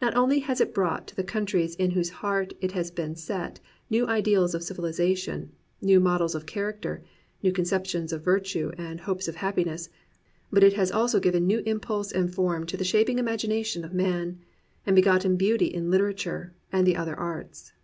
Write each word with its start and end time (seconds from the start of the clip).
Not 0.00 0.16
only 0.16 0.38
has 0.38 0.58
it 0.62 0.72
brought 0.72 1.06
to 1.08 1.14
the 1.14 1.22
countries 1.22 1.74
in 1.74 1.90
whose 1.90 2.08
heart 2.24 2.54
it 2.62 2.72
has 2.72 2.90
been 2.90 3.14
set 3.14 3.60
new 3.90 4.06
ideals 4.06 4.54
of 4.54 4.62
civilization, 4.62 5.52
new 5.82 6.00
models 6.00 6.34
of 6.34 6.46
character, 6.46 7.04
new 7.42 7.52
conceptions 7.52 8.10
of 8.10 8.24
virtue 8.24 8.72
and 8.78 9.02
hopes 9.02 9.28
of 9.28 9.34
happiness; 9.36 9.90
but 10.50 10.64
it 10.64 10.72
has 10.72 10.90
also 10.90 11.20
given 11.20 11.46
new 11.46 11.58
impulse 11.66 12.10
and 12.10 12.34
form 12.34 12.64
to 12.64 12.78
the 12.78 12.84
shaping 12.84 13.18
imagination 13.18 13.84
of 13.84 13.92
man, 13.92 14.38
and 14.86 14.96
begot 14.96 15.20
ten 15.20 15.36
beauty 15.36 15.66
in 15.66 15.90
literature 15.90 16.54
and 16.72 16.86
the 16.86 16.96
other 16.96 17.14
arts. 17.14 17.74